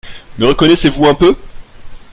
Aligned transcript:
Me 0.39 0.47
reconnaissez-vous 0.47 1.05
un 1.05 1.13
peu? 1.13 1.35